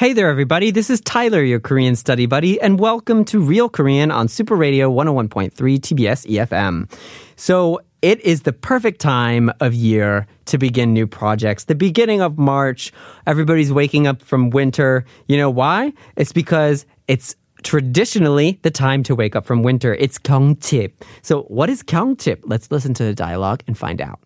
[0.00, 0.70] Hey there, everybody.
[0.70, 4.92] This is Tyler, your Korean study buddy, and welcome to Real Korean on Super Radio
[4.92, 6.90] 101.3 TBS EFM.
[7.36, 11.64] So, it is the perfect time of year to begin new projects.
[11.64, 12.92] The beginning of March,
[13.26, 15.06] everybody's waking up from winter.
[15.28, 15.94] You know why?
[16.16, 19.94] It's because it's traditionally the time to wake up from winter.
[19.94, 20.92] It's 경칩.
[21.22, 22.42] So, what is 경칩?
[22.44, 24.20] Let's listen to the dialogue and find out.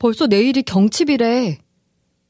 [0.00, 1.58] 벌써 내일이 경칩이래.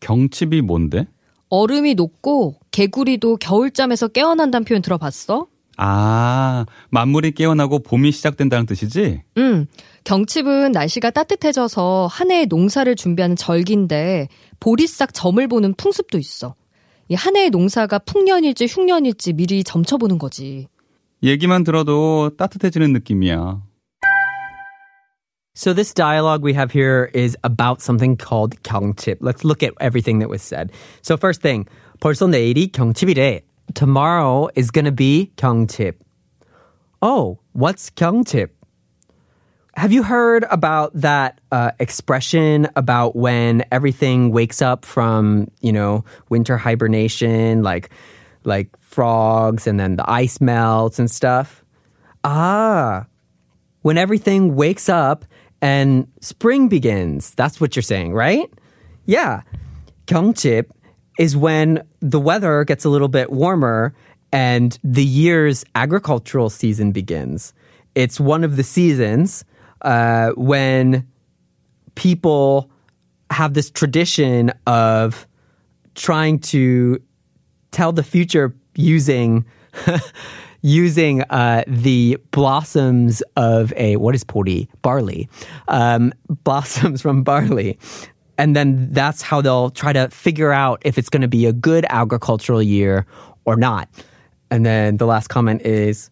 [0.00, 1.06] 경칩이 뭔데?
[1.49, 5.47] 얼음이 녹고 개구리도 겨울잠에서 깨어난다는 표현 들어봤어?
[5.77, 9.21] 아, 만물이 깨어나고 봄이 시작된다는 뜻이지?
[9.37, 9.67] 응.
[10.03, 14.27] 경칩은 날씨가 따뜻해져서 한 해의 농사를 준비하는 절기인데
[14.59, 16.55] 보리싹 점을 보는 풍습도 있어.
[17.11, 20.67] 이 한 해의 농사가 풍년일지 흉년일지 미리 점쳐보는 거지.
[21.23, 23.61] 얘기만 들어도 따뜻해지는 느낌이야.
[25.58, 29.18] So this dialogue we have here is about something called 경칩.
[29.20, 30.72] Let's look at everything that was said.
[31.00, 31.68] So first thing,
[32.00, 33.42] 벌써 내일이 경칩이래.
[33.74, 35.94] Tomorrow is going to be 경칩.
[37.00, 38.50] Oh, what's 경칩?
[39.76, 46.04] Have you heard about that uh, expression about when everything wakes up from, you know,
[46.28, 47.90] winter hibernation, like
[48.44, 51.64] like frogs and then the ice melts and stuff?
[52.24, 53.06] Ah,
[53.82, 55.24] when everything wakes up
[55.61, 57.33] and spring begins.
[57.35, 58.51] That's what you're saying, right?
[59.05, 59.41] Yeah.
[60.07, 60.65] 경칩
[61.17, 63.93] is when the weather gets a little bit warmer
[64.31, 67.53] and the year's agricultural season begins.
[67.95, 69.43] It's one of the seasons
[69.81, 71.07] uh, when
[71.95, 72.69] people
[73.31, 75.27] have this tradition of
[75.95, 77.01] trying to
[77.71, 79.45] tell the future using
[80.61, 85.29] using uh, the blossoms of a what is pori barley.
[85.67, 87.77] Um, blossoms from barley.
[88.37, 91.53] And then that's how they'll try to figure out if it's going to be a
[91.53, 93.05] good agricultural year
[93.43, 93.89] or not.
[94.49, 96.09] And then the last comment is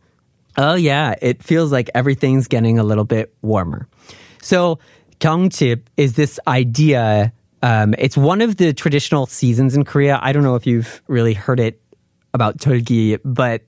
[0.58, 3.88] oh yeah it feels like everything's getting a little bit warmer.
[4.42, 4.80] So
[5.20, 7.32] 경칩 is this idea
[7.64, 10.20] um, it's one of the traditional seasons in korea.
[10.22, 11.82] I don't know if you've really heard it
[12.34, 13.64] about Turkey, but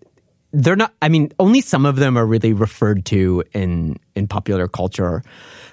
[0.51, 4.67] they're not i mean only some of them are really referred to in in popular
[4.67, 5.23] culture.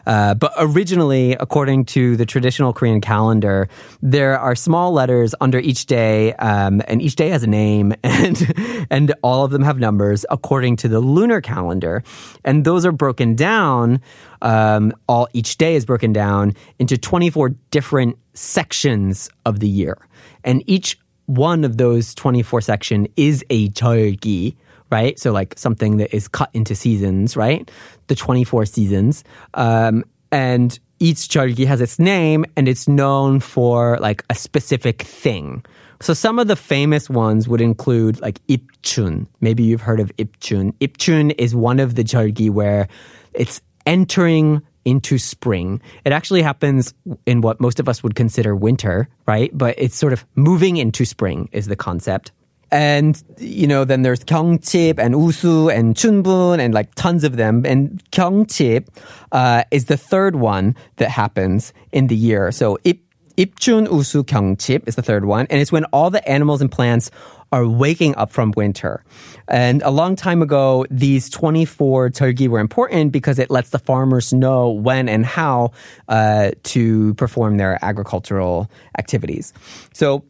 [0.06, 3.69] Uh, but originally according to the traditional korean calendar
[4.00, 8.86] there are small letters under each day um, and each day has a name and
[8.91, 12.03] and all of them have numbers according to the lunar calendar.
[12.44, 14.00] And those are broken down
[14.42, 19.97] um, all each day is broken down into 24 different sections of the year.
[20.44, 24.54] And each one of those 24 section is a 절기,
[24.91, 25.19] right?
[25.19, 27.70] So like something that is cut into seasons, right?
[28.06, 29.24] The 24 seasons.
[29.54, 35.64] Um, and each jeolgi has its name and it's known for like a specific thing.
[36.00, 39.26] So some of the famous ones would include like Ipchun.
[39.41, 40.72] Maybe you've heard of Ipchun.
[40.74, 42.88] Ipchun is one of the jeolgi where
[43.32, 45.80] it's entering into spring.
[46.04, 46.94] It actually happens
[47.26, 49.50] in what most of us would consider winter, right?
[49.56, 52.30] But it's sort of moving into spring is the concept
[52.71, 57.65] and you know then there's Gyeongchip and Usu and Chunbun and like tons of them
[57.65, 58.88] and Gyeongchip
[59.32, 63.00] uh, is the third one that happens in the year so Ip
[63.37, 67.10] Ipchun Usu Gyeongchip is the third one and it's when all the animals and plants
[67.53, 69.04] are waking up from winter.
[69.48, 74.33] And a long time ago, these 24 jeolgi were important because it lets the farmers
[74.33, 75.71] know when and how
[76.09, 79.53] uh, to perform their agricultural activities.
[79.93, 80.25] So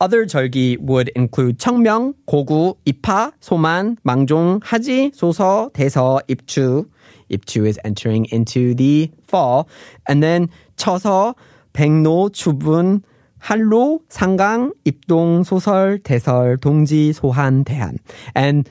[0.00, 6.86] other 절기 would include 청명, 고구, 입하, 소만, 망종, 하지, 소서, 대서, 입추.
[7.28, 9.64] 입추 is entering into the fall.
[10.08, 11.34] And then 처서,
[11.72, 13.02] 백로, 추분,
[13.38, 17.96] 한로, 상강, 입동, 소설, 대설, 동지, 소한, 대한.
[18.36, 18.68] And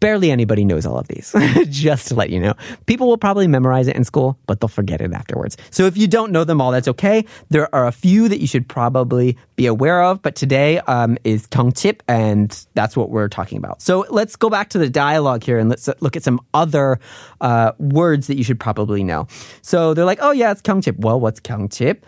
[0.00, 1.34] Barely anybody knows all of these,
[1.68, 2.54] just to let you know.
[2.86, 5.56] People will probably memorize it in school, but they'll forget it afterwards.
[5.70, 7.24] So if you don't know them all, that's okay.
[7.50, 11.48] There are a few that you should probably be aware of, but today um, is
[11.48, 13.82] Gyeongchip, and that's what we're talking about.
[13.82, 17.00] So let's go back to the dialogue here and let's look at some other
[17.40, 19.26] uh, words that you should probably know.
[19.62, 21.00] So they're like, oh yeah, it's Gyeongchip.
[21.00, 22.02] Well, what's Gyeongchip?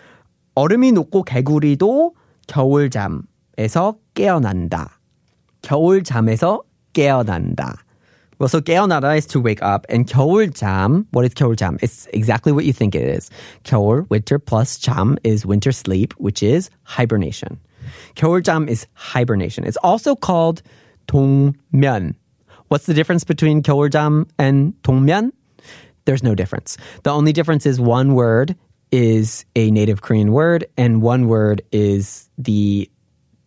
[0.54, 2.14] 얼음이 녹고 개구리도
[2.46, 5.00] 겨울잠에서 깨어난다.
[5.62, 6.62] 겨울잠에서
[6.93, 7.77] 깨어난다.
[8.37, 11.79] Well, so 깨어나다 is to wake up, and 겨울잠, what is 겨울잠?
[11.81, 13.29] It's exactly what you think it is.
[13.63, 17.59] 겨울, winter, plus 잠 is winter sleep, which is hibernation.
[18.15, 19.63] 겨울잠 is hibernation.
[19.63, 20.61] It's also called
[21.07, 22.15] 동면.
[22.67, 25.31] What's the difference between 겨울잠 and 동면?
[26.03, 26.77] There's no difference.
[27.03, 28.55] The only difference is one word
[28.91, 32.89] is a native Korean word, and one word is the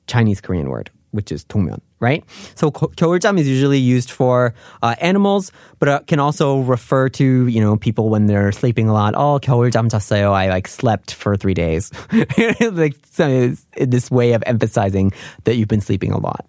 [0.07, 2.25] Chinese Korean word, which is 동면, right?
[2.55, 7.47] So 거- 겨울잠 is usually used for uh, animals, but it can also refer to,
[7.47, 9.15] you know, people when they're sleeping a lot.
[9.17, 10.33] Oh, 겨울잠 잤어요.
[10.33, 11.91] I like slept for three days.
[12.73, 15.13] like so it's this way of emphasizing
[15.45, 16.47] that you've been sleeping a lot.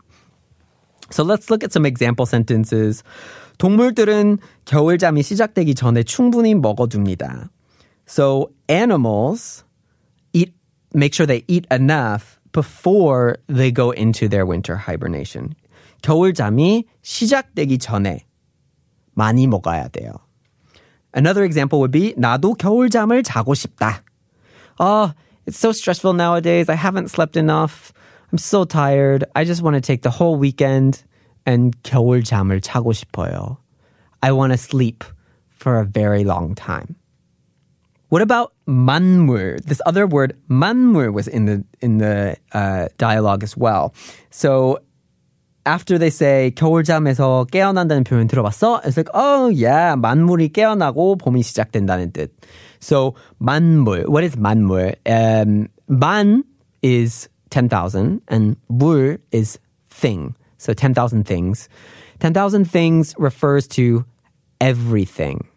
[1.11, 3.03] So let's look at some example sentences.
[3.57, 7.49] 동물들은 겨울잠이 시작되기 전에 충분히 먹어둡니다.
[8.05, 9.63] So animals
[10.33, 10.53] eat,
[10.93, 15.55] make sure they eat enough before they go into their winter hibernation.
[16.01, 18.25] 겨울잠이 시작되기 전에
[19.13, 20.11] 많이 먹어야 돼요.
[21.13, 24.03] Another example would be 나도 겨울잠을 자고 싶다.
[24.79, 25.11] Oh,
[25.45, 26.69] it's so stressful nowadays.
[26.69, 27.91] I haven't slept enough.
[28.31, 29.25] I'm so tired.
[29.35, 31.03] I just want to take the whole weekend
[31.45, 33.57] and 겨울잠을 자고 싶어요.
[34.21, 35.03] I want to sleep
[35.47, 36.95] for a very long time.
[38.09, 39.63] What about 만물?
[39.65, 43.93] This other word 만물 was in the in the uh, dialogue as well.
[44.31, 44.79] So
[45.65, 48.81] after they say 겨울잠에서 깨어난다는 표현 들어봤어?
[48.83, 52.31] It's like, oh yeah, 만물이 깨어나고 봄이 시작된다는 뜻.
[52.79, 54.95] So 만물, what is 만물?
[55.05, 56.43] Um, 만
[56.81, 59.59] is 10,000 and 물 is
[59.89, 60.35] thing.
[60.57, 61.69] So 10,000 things.
[62.19, 64.05] 10,000 things refers to
[64.59, 65.47] everything.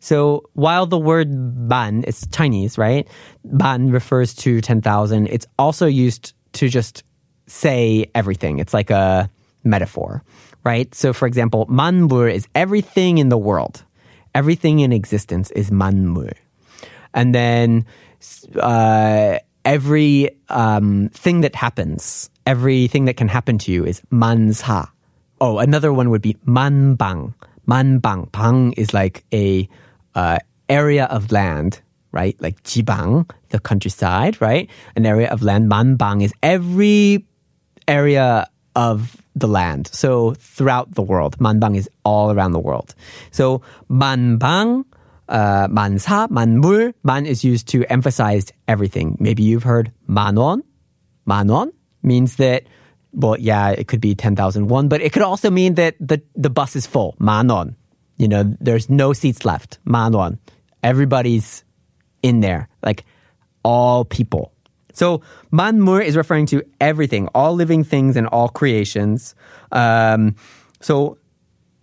[0.00, 3.06] So while the word ban is Chinese, right?
[3.44, 5.26] Ban refers to 10,000.
[5.28, 7.04] It's also used to just
[7.46, 8.58] say everything.
[8.58, 9.30] It's like a
[9.64, 10.22] metaphor,
[10.64, 10.94] right?
[10.94, 13.84] So for example, manmur is everything in the world.
[14.34, 16.32] Everything in existence is manmur.
[17.14, 17.86] And then
[18.60, 24.90] uh, every um, thing that happens, everything that can happen to you is mansa.
[25.40, 27.34] Oh, another one would be manbang.
[27.66, 28.30] Manbang.
[28.32, 29.68] Bang is like a
[30.15, 31.81] uh, area of land,
[32.11, 32.35] right?
[32.39, 34.69] Like jibang, the countryside, right?
[34.95, 35.69] An area of land.
[35.69, 37.25] Manbang is every
[37.87, 39.87] area of the land.
[39.91, 42.95] So throughout the world, manbang is all around the world.
[43.31, 44.85] So manbang,
[45.29, 49.17] uh, 만사, 만물, man is used to emphasize everything.
[49.19, 50.63] Maybe you've heard 만원.
[51.27, 51.71] 만원
[52.03, 52.63] means that,
[53.13, 56.49] well, yeah, it could be 10,000 won, but it could also mean that the, the
[56.49, 57.15] bus is full.
[57.19, 57.75] 만원.
[58.17, 59.79] You know, there's no seats left.
[59.85, 60.37] 만원.
[60.83, 61.63] Everybody's
[62.21, 62.69] in there.
[62.83, 63.05] Like
[63.63, 64.51] all people.
[64.93, 65.21] So
[65.51, 69.35] manmur is referring to everything, all living things and all creations.
[69.71, 70.35] Um,
[70.81, 71.17] so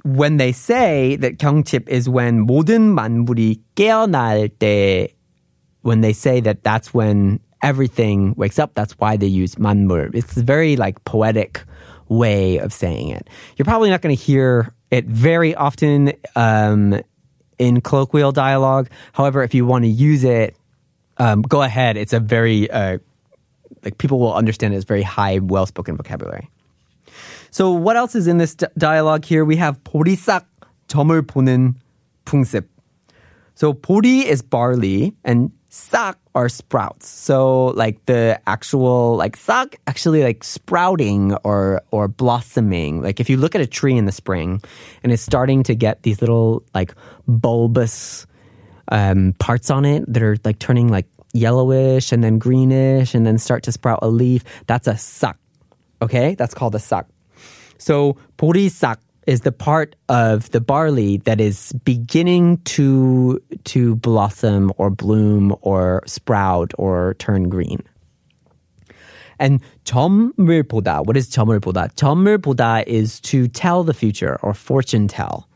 [0.04, 5.14] when they say that 경칩 is when 모든 만물이 깨어날 때,
[5.82, 10.14] when they say that that's when everything wakes up, that's why they use 만물.
[10.14, 11.62] It's a very like poetic
[12.08, 13.28] way of saying it.
[13.56, 17.00] You're probably not going to hear it very often um,
[17.58, 18.88] in colloquial dialogue.
[19.12, 20.56] However, if you want to use it,
[21.18, 21.96] um, go ahead.
[21.96, 22.98] It's a very uh,
[23.84, 26.48] like people will understand it as very high, well-spoken vocabulary.
[27.50, 29.44] So what else is in this di- dialogue here?
[29.44, 30.44] We have 보리싹
[30.88, 31.74] 점을 보는
[32.24, 32.64] 풍습.
[33.54, 37.09] So 보리 is barley and Suck or sprouts.
[37.09, 43.01] So like the actual like suck actually like sprouting or or blossoming.
[43.01, 44.61] Like if you look at a tree in the spring
[45.01, 46.93] and it's starting to get these little like
[47.27, 48.27] bulbous
[48.89, 53.39] um, parts on it that are like turning like yellowish and then greenish and then
[53.39, 55.39] start to sprout a leaf, that's a suck.
[56.03, 56.35] Okay?
[56.35, 57.07] That's called a suck.
[57.79, 64.88] So porisak is the part of the barley that is beginning to to blossom or
[64.88, 67.82] bloom or sprout or turn green.
[69.38, 71.04] And 점을 보다.
[71.04, 71.94] What is 점을 보다?
[71.94, 75.46] 점을 보다 is to tell the future or fortune tell.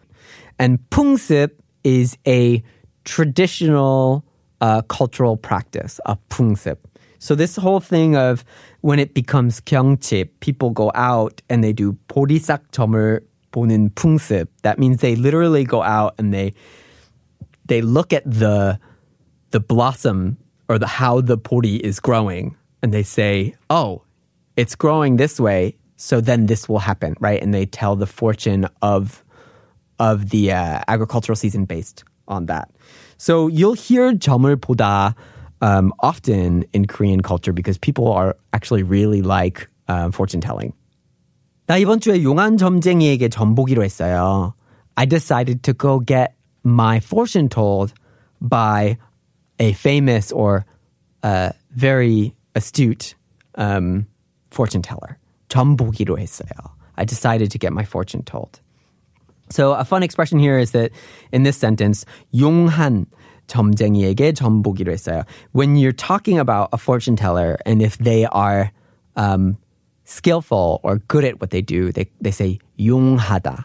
[0.59, 1.50] And 풍습
[1.83, 2.62] is a
[3.05, 4.25] traditional
[4.61, 6.76] uh, cultural practice, a 풍습.
[7.19, 8.45] So this whole thing of
[8.83, 13.21] when it becomes 경칩, people go out and they do 보리싹 점을
[13.57, 14.49] 보는 풍습.
[14.62, 16.55] That means they literally go out and they
[17.67, 18.79] they look at the
[19.50, 20.38] the blossom
[20.69, 24.02] or the how the pori is growing and they say, "Oh,
[24.57, 27.41] it's growing this way, so then this will happen," right?
[27.41, 29.23] And they tell the fortune of
[29.99, 32.71] of the uh, agricultural season based on that.
[33.19, 35.14] So you'll hear 점을 보다
[35.61, 40.73] um, often in Korean culture because people are actually really like um, fortune telling.
[41.68, 44.54] 나 이번 주에 용한 점쟁이에게 전보기로 했어요.
[44.96, 46.34] I decided to go get
[46.66, 47.94] my fortune told
[48.42, 48.98] by
[49.60, 50.66] a famous or
[51.24, 53.16] a very astute
[53.56, 54.08] um,
[54.50, 55.18] fortune teller.
[55.50, 56.72] 전보기로 했어요.
[56.96, 58.62] I decided to get my fortune told.
[59.50, 60.92] So a fun expression here is that
[61.34, 63.08] in this sentence, 용한
[63.48, 65.24] 점쟁이에게 전보기로 했어요.
[65.52, 68.72] When you're talking about a fortune teller and if they are
[69.18, 69.58] um,
[70.07, 73.64] skillful or good at what they do, they, they say 용하다.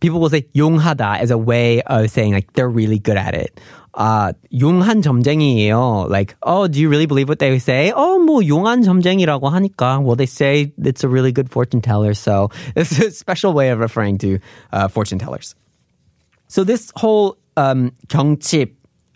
[0.00, 3.60] People will say 용하다 as a way of saying like they're really good at it.
[3.98, 6.08] 아, 용한 점쟁이에요.
[6.08, 7.92] Like, oh, do you really believe what they say?
[7.94, 10.00] Oh, 뭐 용한 점쟁이라고 하니까.
[10.04, 12.14] Well, they say it's a really good fortune teller.
[12.14, 14.38] So it's a special way of referring to
[14.72, 15.56] uh, fortune tellers.
[16.46, 18.70] So this whole um, 경칩,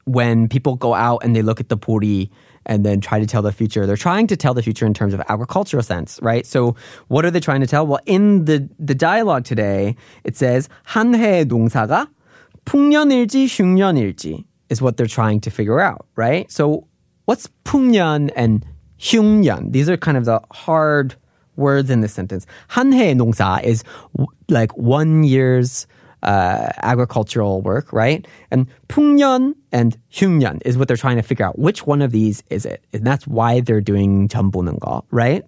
[0.05, 2.29] when people go out and they look at the puri
[2.67, 5.15] and then try to tell the future, they're trying to tell the future in terms
[5.15, 6.47] of agricultural sense, right?
[6.47, 6.77] So
[7.09, 7.87] what are they trying to tell?
[7.87, 12.09] Well, in the, the dialogue today, it says 한 해의 농사가
[12.65, 16.51] 풍년일지 흉년일지 is what they're trying to figure out, right?
[16.51, 16.87] So
[17.27, 18.65] what's 풍년 and
[18.99, 19.73] 흉년?
[19.73, 21.17] These are kind of the hard
[21.57, 22.47] words in this sentence.
[22.71, 23.83] 한 해의 농사 is
[24.17, 25.87] w- like one year's
[26.23, 28.27] uh, agricultural work, right?
[28.51, 31.59] And 풍년 and 흉년 is what they're trying to figure out.
[31.59, 32.85] Which one of these is it?
[32.93, 35.45] And that's why they're doing 점 보는 거, right?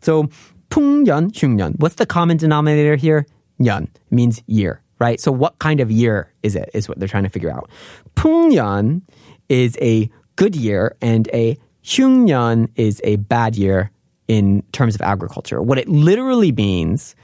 [0.00, 0.28] So
[0.70, 1.78] 풍년, 흉년.
[1.78, 3.26] What's the common denominator here?
[3.60, 5.20] 년 means year, right?
[5.20, 6.70] So what kind of year is it?
[6.74, 7.70] Is what they're trying to figure out.
[8.16, 9.02] 풍년
[9.48, 13.90] is a good year and a 흉년 is a bad year
[14.26, 15.60] in terms of agriculture.
[15.60, 17.14] What it literally means,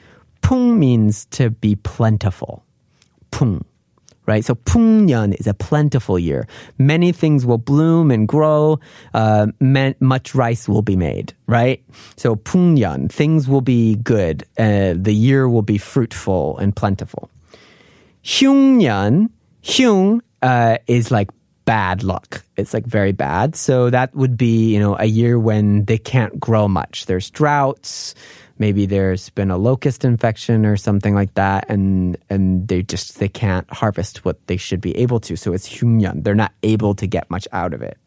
[0.42, 2.63] 풍 means to be plentiful.
[3.35, 3.65] pung
[4.27, 4.43] right?
[4.43, 6.47] So pungnyeon is a plentiful year.
[6.77, 8.79] Many things will bloom and grow.
[9.13, 11.83] Uh, much rice will be made, right?
[12.17, 14.43] So pungnyeon, things will be good.
[14.57, 17.29] Uh, the year will be fruitful and plentiful.
[18.23, 19.29] Hyungnyeon,
[19.63, 21.29] hyung uh, is like
[21.65, 22.43] bad luck.
[22.57, 23.55] It's like very bad.
[23.55, 27.05] So that would be, you know, a year when they can't grow much.
[27.05, 28.15] There's droughts
[28.57, 33.27] maybe there's been a locust infection or something like that and and they just they
[33.27, 35.35] can't harvest what they should be able to.
[35.35, 37.97] So it's hyungnyeon they're not able to get much out of it.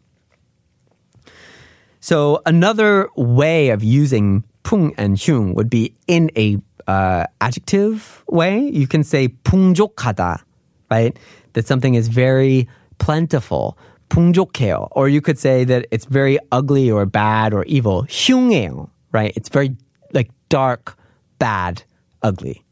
[2.01, 8.61] So another way of using pung and hyung would be in a uh, adjective way.
[8.61, 10.41] You can say pungjokada
[10.91, 11.19] right?
[11.53, 13.77] That something is very plentiful
[14.09, 18.05] Pungjokeo, Or you could say that it's very ugly or bad or evil.
[18.05, 19.33] 흉해요, right?
[19.37, 19.77] It's very
[20.49, 20.97] dark,
[21.39, 21.83] bad,
[22.23, 22.65] ugly.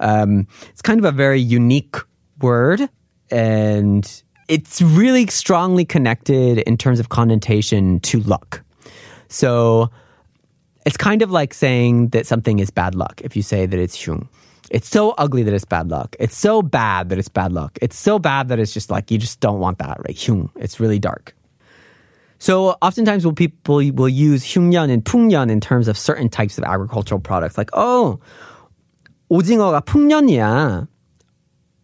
[0.00, 1.96] Um, it's kind of a very unique
[2.40, 2.88] word
[3.30, 8.62] and it's really strongly connected in terms of connotation to luck.
[9.28, 9.90] So
[10.84, 13.96] it's kind of like saying that something is bad luck if you say that it's
[13.96, 14.26] 흉.
[14.70, 16.16] It's so ugly that it's bad luck.
[16.18, 17.78] It's so bad that it's bad luck.
[17.82, 20.16] It's so bad that it's just like you just don't want that, right?
[20.16, 20.50] 흉.
[20.56, 21.34] It's really dark.
[22.39, 26.63] So oftentimes will people will use 흉년 and 풍년 in terms of certain types of
[26.63, 28.19] agricultural products like oh
[29.31, 30.87] 오징어가 풍년이야.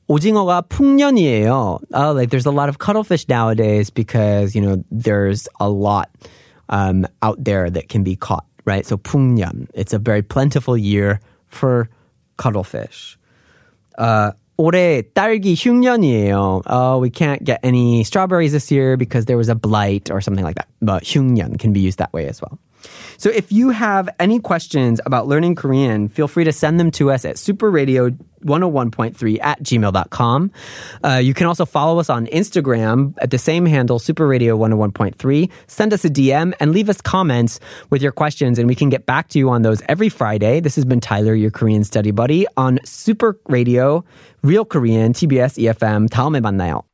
[0.08, 1.80] 오징어가 풍년이에요.
[1.94, 6.10] Oh, like there's a lot of cuttlefish nowadays because you know there's a lot
[6.70, 8.86] um, out there that can be caught, right?
[8.86, 11.90] So 풍년, it's a very plentiful year for
[12.38, 13.18] cuttlefish.
[13.98, 16.62] Uh, 올해 딸기 흉년이에요.
[16.68, 20.46] Oh, we can't get any strawberries this year because there was a blight or something
[20.46, 20.68] like that.
[20.82, 22.60] But 흉년 can be used that way as well.
[23.18, 27.12] So if you have any questions about learning Korean, feel free to send them to
[27.12, 30.52] us at superradio101.3 at gmail.com.
[31.04, 35.52] Uh, you can also follow us on Instagram at the same handle, superradio101.3.
[35.68, 37.60] Send us a DM and leave us comments
[37.92, 40.60] with your questions, and we can get back to you on those every Friday.
[40.60, 44.04] This has been Tyler, your Korean study buddy, on Super Radio,
[44.42, 46.10] Real Korean, TBS EFM.
[46.10, 46.92] 다음에 만나요.